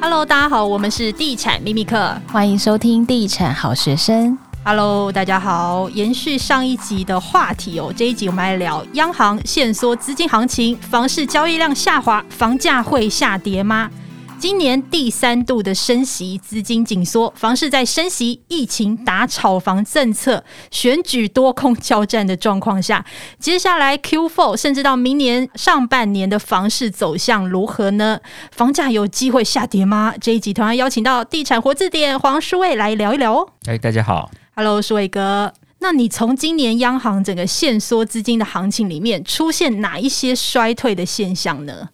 [0.00, 4.38] Hello，大家好，我们是地产秘密课，欢迎收听地产好学生。
[4.64, 13.90] Hello，大家好，延续上一集的话题哦，这一集我们来聊央行限缩资金行情，房市交易量下滑，房价会下跌吗？
[14.38, 23.04] 今年第三度的升息，资金紧缩，房市在升息、疫情打炒房政策、选举多空交战的状况下，
[23.40, 28.20] 接下来 Q4 甚至到明年上半年的房市走向如何呢？
[28.52, 30.14] 房价有机会下跌吗？
[30.20, 33.48] 这一集同样邀请到地产活字典黄书卫来聊一聊哦。
[33.66, 35.52] 哎，大家好，Hello，书卫哥。
[35.80, 41.88] 那你从今年央行整个限缩资金的行情里面，出现哪一些衰退的现象呢？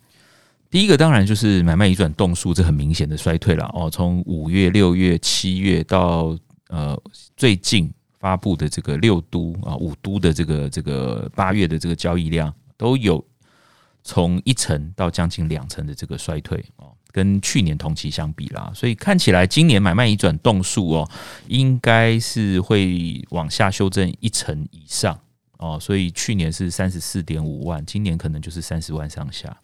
[0.75, 3.89] 第一个当然就是买卖移转动数，这很明显的衰退了哦。
[3.89, 7.01] 从五月、六月、七月到呃
[7.37, 7.89] 最近
[8.19, 13.25] 发布的这个六都啊五都的这个这个八月的这个交易量，都有
[14.03, 21.09] 从一成到将近两成的这个衰退哦，跟去年同期相比啦，所以看起来今年买卖移转动数哦，
[21.47, 25.17] 应该是会往下修正一成以上
[25.59, 25.79] 哦。
[25.81, 29.57] 所以去年是三十四点五万，今年可能就是三十万上下。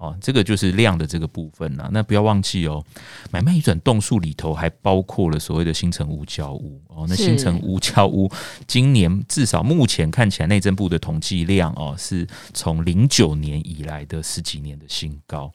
[0.00, 1.90] 哦，这个就是量的这个部分啦。
[1.92, 2.82] 那不要忘记哦，
[3.30, 7.04] 买卖移转动数里头还包括了所谓的新城屋、交屋哦。
[7.06, 8.30] 那新城屋、交屋，
[8.66, 15.52] 今年至少目前看起来，内政部的统计量哦，是从零九年以来的十几年的新高。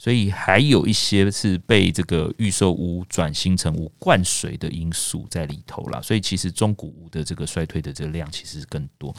[0.00, 6.00] 所以还有一些是被这个预售屋转新成屋灌水的因素在里头啦。
[6.00, 9.12] 所以其实中古屋的这个衰退的这个量其实更多。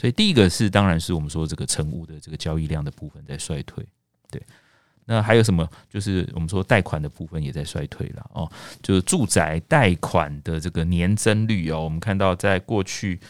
[0.00, 3.86] 所以第一个是，当然是我们说这个成屋的这个交易量的部分在衰退。
[4.34, 4.42] 对，
[5.04, 5.68] 那还有什么？
[5.88, 8.50] 就是我们说贷款的部分也在衰退了哦。
[8.82, 13.20] 就是住宅贷款的这个年增率哦，我们看到在过去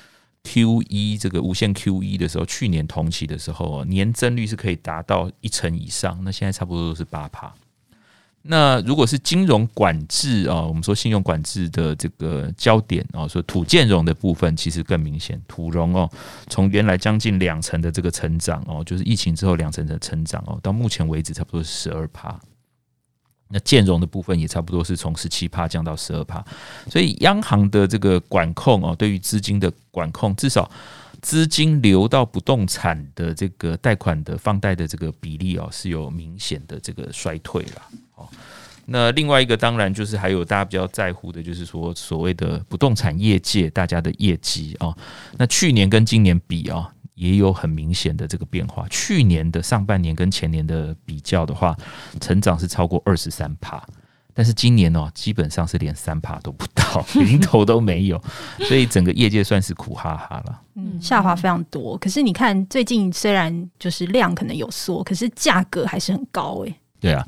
[0.45, 6.19] Q 一这个无限 Q 一的时候，去年同期的时候，年增率是可以达到一成以上。
[6.25, 7.53] 那现在差不多都是八趴。
[8.47, 16.11] 那如果是金融管制啊，我们说信用管制的这个焦点啊，说土建融的部分其实更明显，土融哦，
[16.49, 22.39] 从原来将近两成的这个成长哦，就是疫情之后两成的成长哦，到目前为止差不多是十二趴。
[23.49, 26.45] 那建融的部分也差不多是从十七趴降到十二趴，
[26.91, 30.71] 所以央行的这个管控哦，对于资金的管控，至少
[31.23, 37.83] 资金流到不动产的这个贷款的放贷的这个比例哦，是有明显的这个衰退了。
[38.25, 38.29] 哦，
[38.87, 44.95] 那另外一个当然就是还有大家比较在乎的，就是说所谓的不动产业界大家的业绩啊。
[45.39, 48.87] 那去年跟今年比啊，也有很明显的这个变化。
[48.91, 51.77] 去年的上半年跟前年的比较的话，
[52.21, 53.83] 成长是超过二十三趴，
[54.35, 58.23] 但是今年哦，基本上是连三趴都不到， 零头都没有，
[58.69, 60.61] 所以整个业界算是苦哈哈了。
[60.75, 61.97] 嗯，下滑非常多。
[61.97, 66.75] 可是你看最近虽然就是量可能有缩，可是价格还是很高诶。
[67.01, 67.27] 对啊。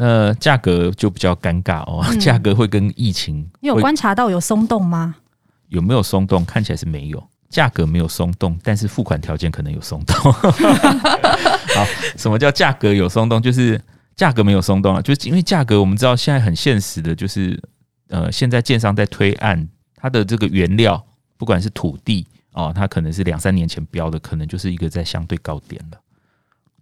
[0.00, 5.16] 那价格就比较尴尬哦，价格会跟疫情，你有观察到有松动吗？
[5.70, 6.44] 有没有松动？
[6.44, 10.14] 看起来是没有，价格没有松动，但是付款条件可能有松动。
[10.32, 11.84] 好，
[12.16, 13.42] 什么叫价格有松动？
[13.42, 13.80] 就是
[14.14, 17.60] 价格没有松动啊，就是因为价格我们知道现在很现实的，就是
[18.08, 21.04] 呃，现在建商在推案，它的这个原料
[21.36, 25.98] 不管是土地哦，它可能是两三年前标的，可能就是一个在相对高点了，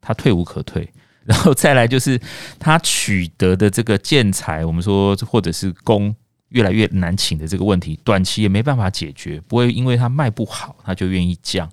[0.03, 0.93] 它退无可退。
[1.27, 2.21] 然后再来就是
[2.59, 6.15] 他取得的这个建材，我们说或者是工
[6.51, 11.69] 越来越难请的这个问题，短期也没办法解决，不会因为他卖不好他就愿意降，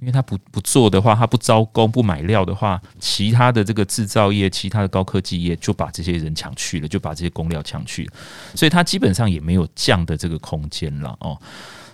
[0.00, 8.12] 因为他不不做的话，他不招工不买料的话，其他的这个制造业、其他的高科技业就把这些人抢去了，就把这些工料抢去了，
[8.56, 11.38] 所以他基本上也没有降的这个空间了哦，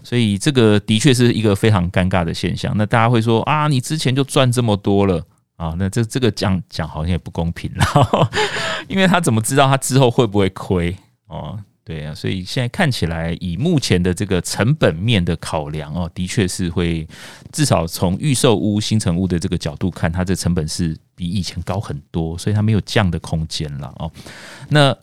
[0.03, 2.73] 所以这个的确是一个非常尴尬的现象。
[2.79, 5.23] 那大家会说啊，你之前就赚这么多了。
[5.57, 8.31] 啊，那这这个讲讲好像也不公平了，
[8.89, 10.95] 因为他怎么知道他之后会不会亏？
[11.29, 17.09] 哦，对啊，所以现在看起来，以目前的这个成本面的考量哦，的确是会
[17.53, 24.13] 至少从预售屋、新成屋的这个角度看，它这成本是比以前高很多，所以它没有降的空间了哦。
[24.69, 24.95] 那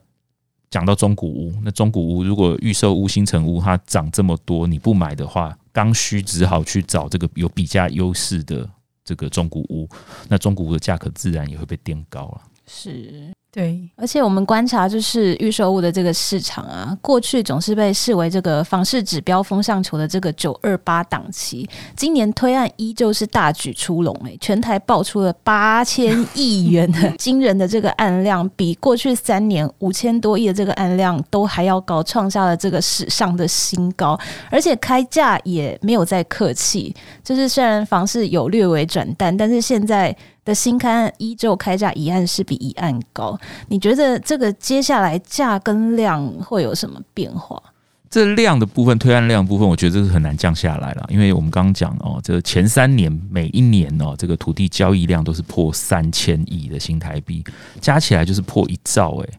[0.69, 8.69] 讲到中古屋，那中古屋如果预售屋、新成屋它涨这么多，你不买的话，刚需只好去找这个有比价优势的。
[9.03, 9.88] 这个中古屋，
[10.29, 12.41] 那中古屋的价格自然也会被垫高了。
[12.65, 13.33] 是。
[13.53, 34.19] 对，而且我们观察就是预售物的这个市场啊，过去总是被视为这个房市指标风向球的这个九二八档期，今年推案依旧是大举出笼诶，全台爆出了八千亿元的 惊人的这个案量，比过去三年五千多亿的这个案量都还要高，创下了这个史上的新高，
[34.50, 36.91] 而且开价也没有再客气，
[37.23, 40.15] 就是虽然房市有略微转淡，但是现在。
[40.45, 43.37] 的新开依旧开价一案是比一案高。
[43.67, 47.61] 你觉得这个接下来价跟量会有什么变化？
[48.09, 57.43] 这量的部分，推案量的部分，我觉得这是很难降下来了，因为我们刚刚讲哦，这前三年每一年哦，这个土地交易量都是破三千亿的新台币，
[57.81, 59.29] 加起来就是破一兆诶。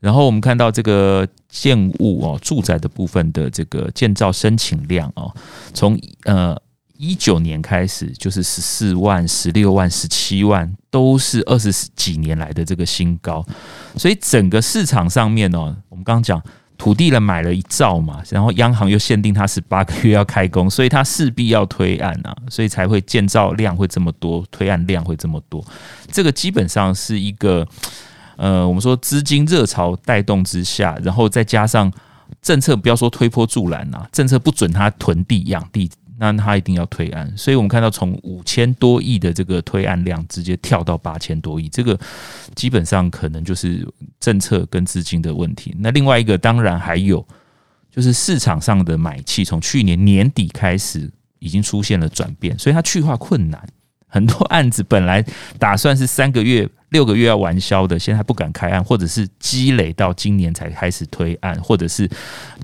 [0.00, 5.32] 然后我们看到这个建物哦，住宅的部分的这个建造申请量哦，
[5.72, 6.56] 从呃
[6.98, 13.42] 一九年开始就是十四万、十六万、十七万，都是二十几年来的这个新高，
[13.96, 16.42] 所以整个市场上面哦，我们刚刚讲。
[16.80, 25.60] 土地了买了一兆嘛，然后央行又限定它十八个月要开工，所以它势必要推案啊，所以才会建造量会这么多，推案量会这么多。
[26.12, 27.66] 这个基本上是一个，
[28.36, 31.92] 呃，我们说资金热潮带动之下，然后再加上
[32.40, 35.90] 政策，不要说推波助澜啊，政策不准他囤地养地。
[36.20, 41.98] 那他一定要推案，所以我们看到从五千多亿的这个推案量直接跳到八千多亿，这个
[42.56, 43.86] 基本上可能就是
[44.18, 45.74] 政策跟资金的问题。
[45.78, 47.24] 那另外一个当然还有
[47.90, 53.64] 就是市场上的买气，从去年年底开始已经出现了转变，所以它去化困难。
[54.10, 55.22] 很多案子本来
[55.58, 62.10] 打算是三个月、六个月要完销的，现在不敢开案，或者是积累到今年才开始推案，或者是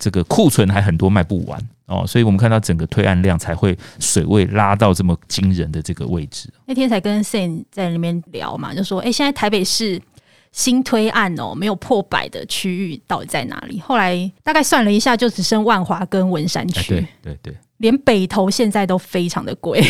[0.01, 6.48] 这个库存还很多卖不完哦，所以我们看到整个推案量才会水位拉到这么惊人的这个位置。
[6.66, 10.00] 那天才跟 Sam 在那边聊嘛，就说：“哎，现在台北市
[10.50, 16.94] 新推案哦，没有破百的区域到底在哪里？”后来大概算了一下，就只剩万华跟文山区。
[16.94, 17.54] 对对对。
[17.78, 19.84] 连北投现在都非常的贵，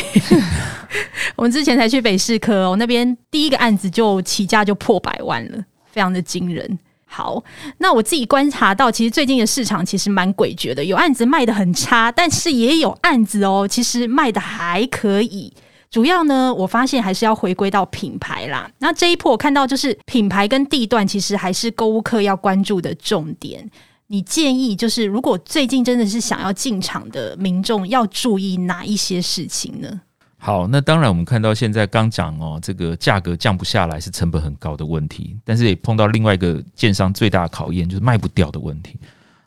[1.36, 5.58] 我们之前才去北市科哦，那边第一个案子就起价就破百万了，
[5.92, 6.78] 非常的惊人。
[7.14, 7.44] 好，
[7.78, 15.52] 那我自己观察到，其实最近的市场其实蛮诡谲的，有案子卖得很差，但是也有案子哦，其实卖得还可以。
[15.92, 18.68] 主要呢，我发现还是要回归到品牌啦。
[18.80, 23.70] 那这一波我看到就是品牌跟地段，其实还是购物客要关注的重点。
[24.08, 30.00] 你建议就是，如果最近真的是想要进场的民众，要注意哪一些事情呢？
[30.46, 38.98] 好，那当然，我们看到现在刚讲哦，这个价格降不下来是成本很高的问题，但是也碰到另外一个建商最大的考验，就是卖不掉的问题。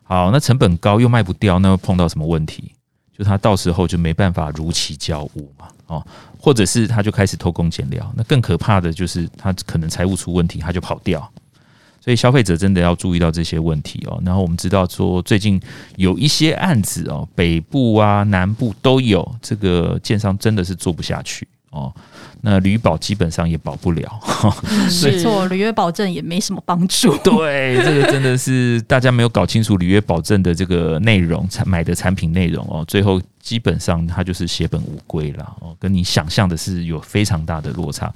[0.02, 2.72] 好，那成本高又卖不掉，那会碰到什么问题？
[3.16, 6.04] 就他到时候就没办法如期交屋嘛，哦，
[6.36, 11.32] 或者是他就开始偷工减料，那更可怕的就是他可能财务出问题，他就跑掉。
[12.08, 14.18] 所以消费者真的要注意到这些问题哦。
[14.24, 15.60] 然后我们知道说，最近
[15.96, 21.92] 有一些案子哦，北部啊、南部都有，这个建商真的是做不下去哦。
[22.40, 24.52] 那履保基本上也保不了，嗯、
[25.02, 27.16] 没错，履约保证也没什么帮助。
[27.24, 38.12] 对，这个真的是大家没有搞清楚履约保证的这个内容，产买的产品内容哦，最后基本上它就是血本无归了哦，跟你想象的是有非常大的落差。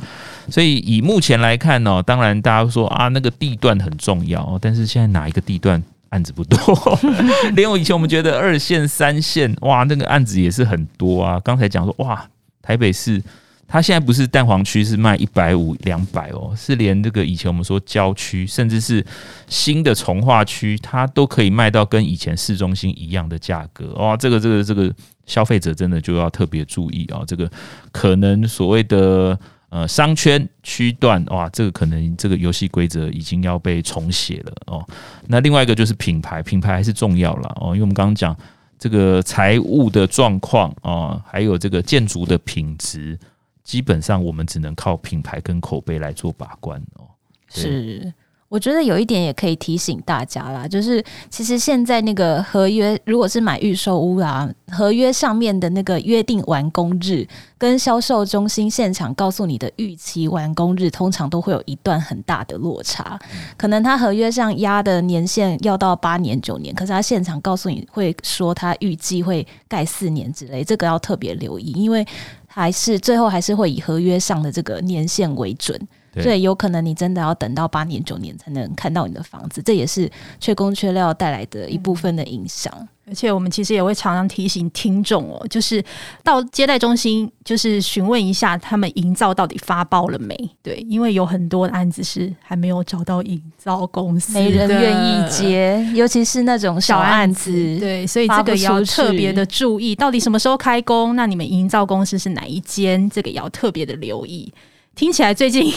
[0.49, 6.99] 所以以目前来看呢，当然大家说啊，那个地段很重要，但是现在哪一个地段案子不多？
[7.57, 11.41] 连我以前我们觉得二线、三线，哇，那个案子也是很多啊。
[11.41, 12.25] 刚才讲说哇，
[12.63, 13.21] 台北市。
[13.69, 19.03] 它现在不是蛋黄区是卖一百五两百哦，是连这个以前我们说郊区，甚至是
[19.49, 24.15] 新的从化区，它都可以卖到跟以前市中心一样的价格哦！
[24.21, 24.95] 这个这个这个
[25.25, 27.23] 消费者真的就要特别注意啊！
[27.27, 27.51] 这个
[27.93, 29.39] 可能所谓的
[29.71, 34.87] 呃商圈区段哇，这个可能这个游戏规则已经要被重写了哦。
[35.29, 38.37] 那另外一个就是品牌，品牌还是重要了哦，因为我们刚刚讲
[38.83, 43.17] 这个财务的状况啊，还有这个建筑的品质。
[43.63, 47.07] 基本上我们只能靠品牌跟口碑来做把关哦。
[47.49, 48.13] 是，
[48.53, 63.19] 我觉得有一点也可以提醒大家啦，就是其实现在那个合约，如果是买预售屋啊，合约上面的那个约定完工日，跟销售中心现场告诉你的预期完工日，通常都会有一段很大的落差。
[63.57, 72.07] 可能他合约上压的年限要到八年九年，可是他现场告诉你会说他预计会盖四年之类，这个要特别留意，因为。
[72.55, 75.89] 还是最后还是会以合约上的这个年限为准，对，
[76.21, 82.73] 所以有可能你真的要等到八年九年才能看到你的房子，这也是缺工缺料带来的一部分的影响。
[83.05, 85.83] 而且我们其实也会常常提醒听众哦，就是
[86.23, 90.37] 到接待中心，就是询问一下他们营造到底发包了没？
[90.63, 97.51] 对，因为有很多的案子是还没有找到营造公司，没人愿意接，尤其是那种小案子。
[97.51, 101.17] 案子对，所以这个要特别的注意，到底什么时候开工？
[101.17, 103.11] 那你们营造公司是哪一间？
[103.11, 104.51] 这个也要特别的留意。
[104.95, 105.73] 听起来最近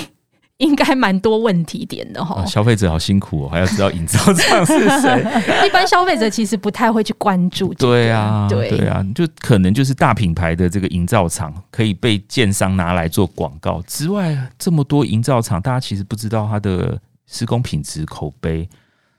[0.57, 2.45] 应该蛮多问题点的哈、啊。
[2.45, 5.19] 消费者好辛苦哦，还要知道营造厂是谁。
[5.67, 7.93] 一般消费者其实不太会去关注、这个。
[7.93, 16.97] 对啊，对对啊，就可能就是大品牌的这个营造厂可以被建商拿来做广告之外，这么多营造厂，大家其实不知道它的
[17.27, 18.69] 施工品质、口碑，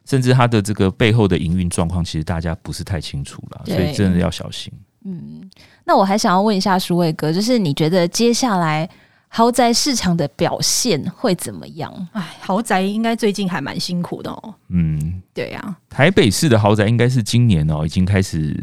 [0.06, 4.72] 甚至它的这个背后的营运状况，其实大家不是太清楚了，所以真的要小心。
[5.04, 5.48] 嗯，
[5.84, 8.88] 那我还想要问一下舒卫哥，就是你觉得接下来？
[9.36, 11.92] 豪宅市场的表现会怎么样？
[12.12, 14.54] 哎，豪宅应该最近还蛮辛苦的哦。
[14.70, 18.56] 嗯，对呀、啊，台北市的豪宅应该是今年哦，已经开始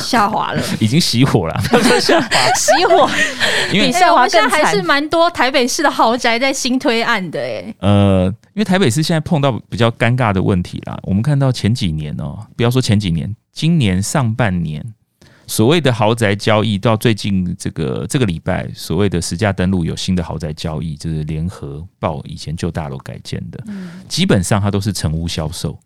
[0.00, 1.60] 下滑了， 已经熄火了。
[2.00, 3.10] 下滑，熄火，
[3.72, 4.50] 因为比下滑更惨。
[4.50, 7.74] 还是蛮多台北市的豪宅在新推案的哎。
[7.80, 10.96] 呃，因为台北市现在碰到比较尴尬的问题啦。
[11.02, 14.94] 我们看到前几年哦，不要说前几年，今年上半年。
[15.50, 23.60] 所谓的豪宅交易到最近这个这个礼拜，所谓的实价登录有新的豪宅交易，就是联合报以前旧大楼改建的，
[24.08, 25.76] 基本上它都是成屋销售。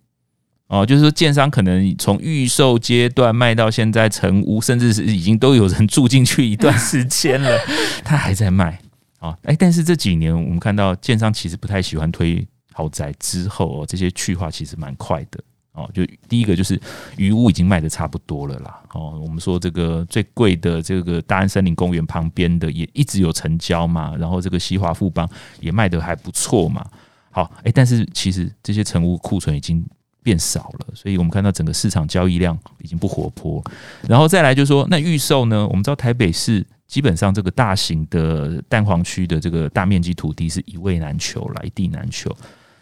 [0.67, 7.59] 哦，就是说建商可能从预售阶段卖到现在成屋，甚至是已经都有人住进去一段时间了，
[8.05, 8.79] 他还在卖。
[9.19, 15.43] 啊，哎，但是这几年我们看到建商其实不太喜欢推豪宅，之后哦，这些去化其实蛮快的。
[15.75, 16.81] 哦，就第一个就是
[17.17, 18.81] 余屋已经卖得差不多了啦。
[18.93, 25.29] 哦，我们说这个最贵的这个大安森林公园旁边的也一直有成交嘛，然后这个西华富邦
[25.61, 26.87] 也卖得还不错嘛。
[27.33, 29.85] 好，哎，但是其实这些成屋库存已经
[30.23, 33.61] 变少了，所以我们看到整个市场交易量已经不活泼。
[34.09, 35.67] 然后再来就是说，那预售呢？
[35.67, 42.31] 我们知道台北市基本上这个大型的蛋黄区的这个大面积土地是一位难求来，地难求。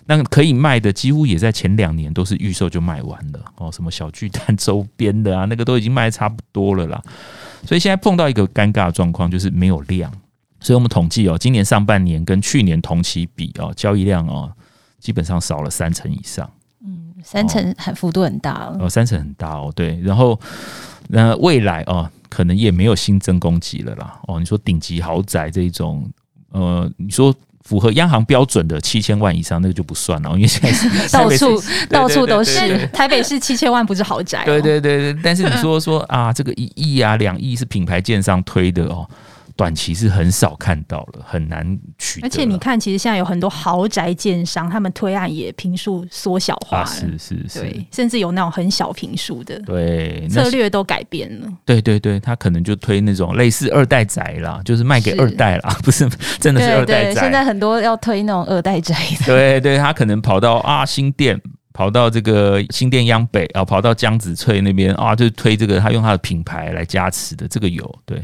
[0.07, 7.01] 那可以卖的几乎也在前两年都是预售就卖完了哦，什么小巨蛋周边的啊， 那个都已经卖差不多了啦。
[7.65, 10.13] 所以现在碰到一个尴尬的状况，就是没有量。
[10.59, 14.53] 所以我们统计哦，今年上半年跟去年同期比哦，交易量哦
[14.99, 16.51] 基本上少了三成以上。
[16.85, 18.79] 嗯，三成很幅度很大了。
[18.81, 20.01] 哦，三成很大哦，对。
[20.01, 20.39] 然后
[21.09, 24.21] 那未来哦，可能也没有新增供给了啦。
[24.27, 26.11] 哦，你说顶级豪宅这一种，
[26.51, 27.33] 呃，你说。
[27.65, 30.73] 符合央行标准的七千万以上，那个就不算了，因为现在
[31.19, 32.87] 到处到处都是。
[32.89, 34.45] 台北市七千万不是豪宅。
[34.45, 39.09] 对对对对，但是你说说啊，这个一亿啊、两亿是品牌建商推的哦。
[39.57, 42.27] 短期是很少看到了，很难取得。
[42.27, 51.49] 而且你看，其实现在有很多豪宅建商，他们推案也平数缩小化了，啊、是是是，对，甚至有那种很小平数的，对，策略都改变了。
[51.65, 56.09] 对对对，他可能就推那种类似二代宅啦，就是卖给二代啦， 不是
[56.41, 57.21] 真的是二代宅。
[57.21, 61.41] 现在很多要推那种二代宅的，对对，他可能跑到啊新店，
[61.73, 68.23] 跑到这个新店央北啊，跑到江子翠那边啊，就推这个，他用他的品牌来加持的，这个有对。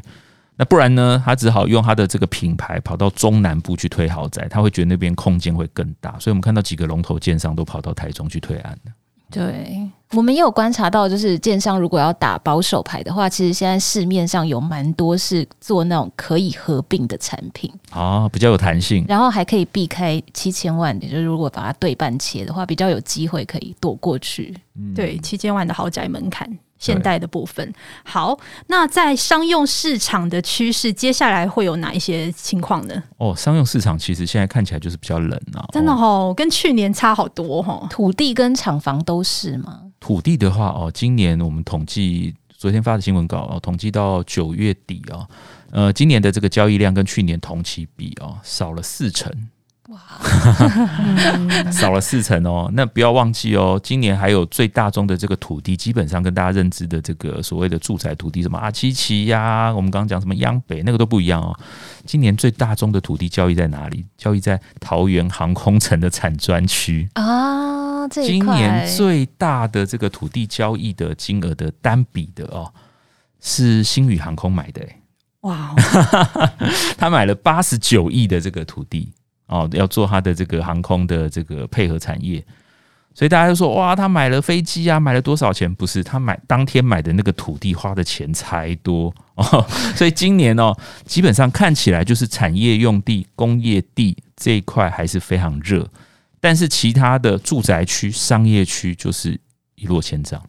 [0.59, 1.23] 那不然呢？
[1.25, 8.93] 他只好用他的这个品牌跑到中南部去推豪宅，他会觉得那边空间会更大，所以我们看到几个龙头建商都跑到台中去推案了。
[9.31, 9.79] 对，
[10.13, 24.57] 我们也有观察到，就是建商如果要打保守牌的话，其实现在市面上有蛮多是做那种可以合并的产品啊，比较有弹性，然后还可以避开七千万，就是如果把它对半切的话，比较有机会可以躲过去。
[24.75, 26.51] 嗯、对，七千万的豪宅门槛。
[26.79, 27.73] 现代的部分，
[28.05, 33.03] 好，那在商用市场的趋势，接下来会有哪一些情况呢？
[33.17, 37.87] 哦，商用市场其实现在看起来就是比较冷啊，真的哦，跟去年差好多哦。
[37.91, 39.83] 土地跟厂房都是吗？
[40.01, 45.27] 土地的话哦，今年我们统计昨天发的新闻稿哦，统计到九月底啊，
[45.73, 49.33] 呃，今年的这个交易量跟去年同期比啊，少了四成。
[49.89, 49.99] 哇，
[51.73, 52.71] 少了四成哦。
[52.75, 61.59] 那不要忘记哦，今年还有最大宗的这个土地，基本上跟大家认知的这个所谓的住宅土地，什么阿七期呀，我们刚刚讲什么央北，那个都不一样哦。
[62.05, 64.05] 今年最大宗的土地交易在哪里？
[64.19, 68.07] 交易在桃园航空城的产专区啊。
[68.09, 72.71] 这今年最大的这个土地交易的金额的单笔的哦，
[73.41, 74.87] 是星宇航空买的。
[75.43, 75.75] 哇，
[76.99, 79.13] 他买了八十九亿的这个土地。
[79.49, 82.45] 哦，要做他的这个航空的这个配合产业，
[83.15, 85.75] 所以大家就说哇，他买了飞机啊，买了多少钱？
[85.75, 89.67] 不是，他买当天买的那个土地花的钱才多哦。
[89.97, 95.89] 所以今年哦，基本上看起来就是产业用地、工业地这一块还是非常热，
[96.41, 99.41] 但是其他的住宅区、商业区就是
[99.75, 100.41] 一落千丈。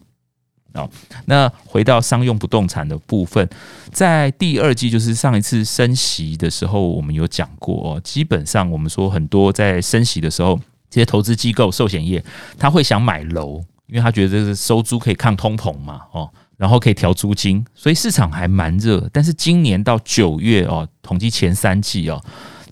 [0.73, 0.89] 哦，
[1.25, 3.47] 那回到商用不动产的部分，
[3.91, 8.01] 在第二季，就是上一次升息的时候，我们有讲过哦。
[8.03, 10.59] 基本上，我们说很多在升息的时候，
[10.89, 12.23] 这些投资机构、寿险业，
[12.57, 19.09] 他会想买楼，因为他觉得这个收租可以抗通膨嘛，哦，然后可以调租金，所以市场还蛮热。
[19.11, 22.23] 但是今年到九月哦，统计前三季哦，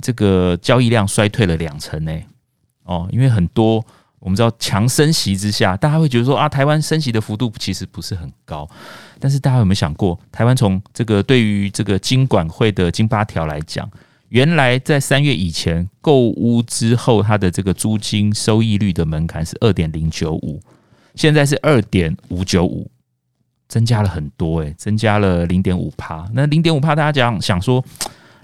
[0.01, 2.15] 这个交易量衰退了两成呢。
[2.83, 3.85] 哦，因为很多
[4.19, 8.67] 我们知道强升息之下，大家会觉得说啊，台湾升息的幅度其实不是很高。
[9.19, 13.89] 但是大家有没有想过，台湾从这个对于这个金管会的金八条来讲，
[14.29, 20.59] 原来在三月以前购屋之后，它的这个租金收益率的门槛是二点零九五，
[21.15, 22.89] 现在是二点五九五，
[23.67, 26.27] 增加了很多诶，增加了零点五趴。
[26.33, 27.83] 那零点五趴，大家讲想说，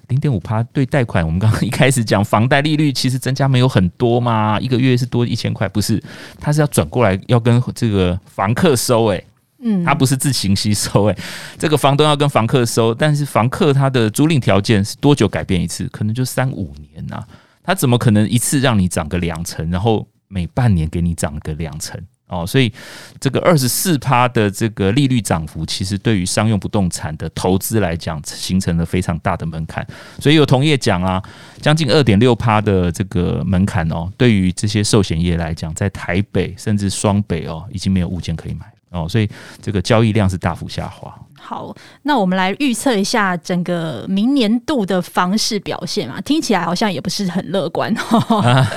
[0.07, 6.01] 零点五趴对贷款，我们刚刚 一开始讲房贷利率其实增加没有很多嘛，一个月是多一千块，不是，
[6.39, 9.23] 它是要转过来要跟这个房客收诶。
[9.65, 11.17] 嗯，它不是自行吸收诶，
[11.57, 15.87] 这个房东要跟房客收，但是房客他的租赁条件是多久改变一次？
[15.87, 17.23] 可能就三五年呐，
[17.63, 21.97] 他怎么可能一次让你涨个两成，然后每半年给你涨个两成
[22.33, 22.45] 哦？
[22.47, 22.71] 所以
[23.19, 29.85] 这个二十四趴的这个利率涨幅，其实对于商用不动产的投资来讲，形成了非常大的门槛。
[30.19, 31.21] 所以有同业讲啊，
[31.61, 38.65] 将近二点六趴的这个门槛哦，对于这些寿险业来讲，在台北甚至双北哦，已经没有物件可以买。
[38.89, 39.27] 哦，所以
[39.59, 41.11] 这个交易量是大幅下滑。
[41.39, 47.91] 好，那我们来预测一下整个明年度的房市表现嘛，听起来好像也不是很乐观。
[47.93, 48.67] 啊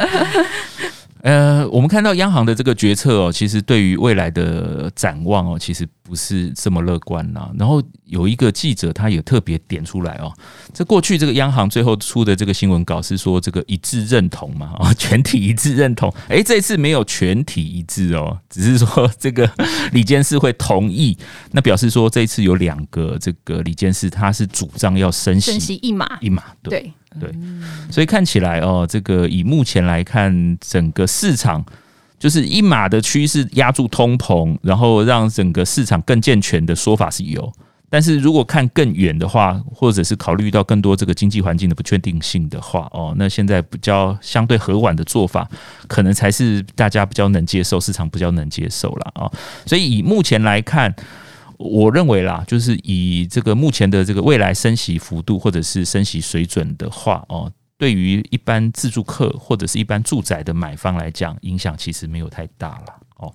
[1.23, 7.50] 呃，我们看到央行的这个决策哦，其实对于未来的展望哦，其实不是这么乐观呐。
[7.58, 10.32] 然后有一个记者他也特别点出来哦，
[10.73, 16.12] 这过去这个央行最后出的这个新闻稿是说这个一致认同嘛，啊， 全体一致认同。
[16.28, 19.50] 诶，这次没有全体一致哦，只是说这个
[19.92, 21.16] 李监事会同意，
[21.50, 26.92] 那表示说这一次有两个这个李监事他是主张要升息，升息一码一码，对。
[27.20, 27.30] 对，
[27.90, 31.64] 所以看起来哦，这个以目前来看，整个市场
[32.18, 37.52] 就是一码的趋势压住通膨，然后让整个市场更健全的说法是有。
[37.88, 45.49] 但是如果看更远的话，或者是考虑到更多这个经济环境的不确定性的话，哦，那现在比较相对和缓的做法，
[45.87, 49.30] 可能才是大家比较能接受，市场比较能接受了啊。
[49.64, 50.94] 所以以目前来看。
[51.58, 63.34] 我认为啦，就是以这个目前的这个未来升息幅度或者是升息水准的话，哦，对于一般自住客或者是一般住宅的买方来讲，影响其实没有太大了，哦。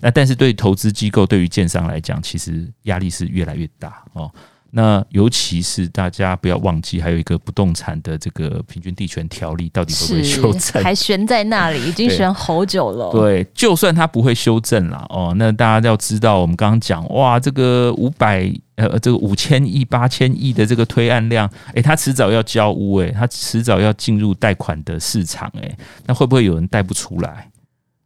[0.00, 4.32] 那但是对投资机构、对于建商来讲，其实压力是越来越大，哦。
[4.70, 10.82] 那尤其是大家不要忘记，还有一个不动产的这个平均地权条例到底会不会修正？
[10.82, 13.10] 还悬在那里，已经悬好久了。
[13.12, 27.49] 对，就算它不会修正啦哦，那大家要知道，我们刚刚讲哇，这个五百呃，这个五千亿、八千亿的这个推案量，诶，它迟早要交屋，诶，它迟早要进入贷款的市场，诶，那会不会有人贷不出来？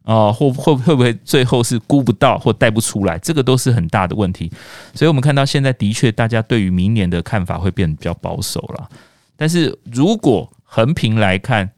[0.04, 3.18] 哦，会会会不会最后是估不到或贷不出来？
[3.18, 4.52] 这个都是很大的问题。
[4.94, 8.88] 所以，我们看到现在的确，大家对于明年的看法会变得比较保守了。
[9.36, 11.70] 但是如果横平来看，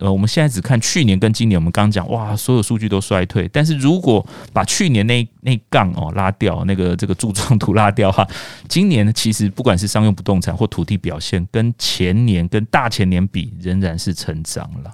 [0.00, 3.48] 呃，我们现在只看去年跟今年，我们刚刚讲哇，所有数据都衰退。
[3.52, 8.26] 但是如果把去年那那杠哦拉掉，那个这个柱状图拉掉哈，
[8.68, 14.92] 今年其实不管是商用不动产或土地表现，跟前年跟大前年比，仍然是成长了。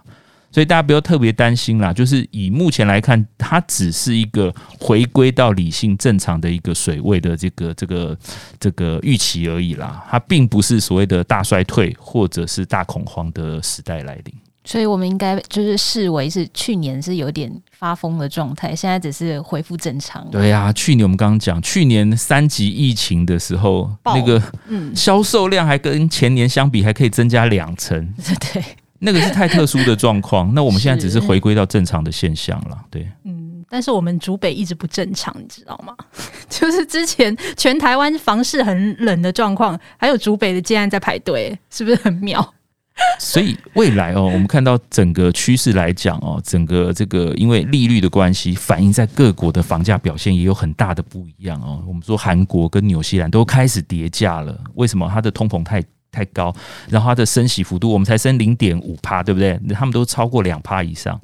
[0.56, 8.18] 所以大家不要特别担心啦，就是以目前来看，它只是一个回归到理性正常的一个水位的这个这个
[8.58, 14.34] 这个预期而已啦，它并不是所谓的大衰退或者是大恐慌的时代来临。
[14.64, 20.26] 所以我们应该就是视为是去年是有点发疯的状态，现在只是恢复正常。
[20.30, 28.14] 对呀、啊，去年我们刚刚讲，去年三级疫情的时候，那个嗯销售量还跟前年相比还可以增加两成，
[28.54, 28.64] 对。
[28.98, 33.06] 那个是太特殊的状况， 那我们现在只是回归到正常的现象了，对。
[33.24, 35.94] 嗯，但是我们竹北一直不正常，你知道吗？
[36.48, 42.52] 就是之前全台湾房市很冷的状况，还有竹北的建案在排队，是不是很妙？
[43.20, 51.84] 所以未来哦，我们看到整个趋势来讲哦，整个这个因为利率的关系，反映在各国的房价表现也有很大的不一样哦。
[51.86, 55.06] 我们说韩国跟纽西兰都开始跌价了，为什么？
[55.12, 55.84] 它的通膨太
[56.16, 56.54] 太高，
[56.88, 59.60] 然后它的升息幅度，我们才升零点五趴，对不对？
[59.74, 61.20] 他们都超过两趴以上，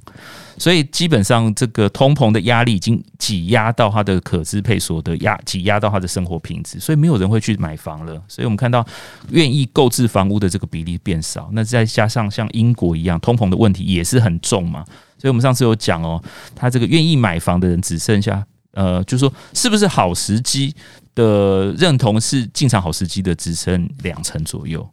[0.58, 8.20] 所以基本上这个通膨的压力已经挤压到它的可支配所得压，挤压到它的生活品质，所以没有人会去买房了。
[8.28, 8.86] 所以我们看到
[9.30, 14.84] 愿意购置房屋的这个比例变少，那再加上像英国一样，通膨的问题也是很重嘛。
[15.16, 16.22] 所以我们上次有讲哦，
[16.54, 20.74] 他这个愿意买房的人只剩下呃，就是说是不是好时机？
[21.14, 24.88] 的认同是进场好时机的只剩两成左右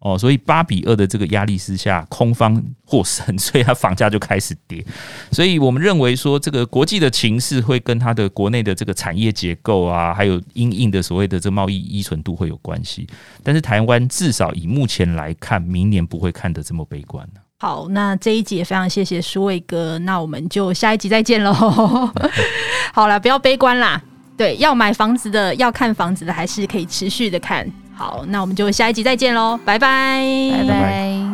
[0.00, 4.82] 哦，所以八比二的这个压力之下，空方获胜，所以它房价就开始跌。
[5.30, 13.06] 所以我们认为说，这个国际的情势会跟它的国内的这个产业结构啊，还有因应的所谓的这贸易依存度会有关系。
[13.42, 17.28] 但是台湾至少以目前来看，明年不会看得这么悲观。
[17.58, 21.52] 好，那这一集也非常谢谢书纬哥，那我们就下一集再见喽。
[22.94, 24.02] 好了，不要悲观啦，
[24.40, 27.70] 对，要买房子的，要看房子的，还是可以持续的看。
[27.94, 30.24] 好，那我们就下一集再见喽，拜拜，
[30.56, 31.29] 拜拜。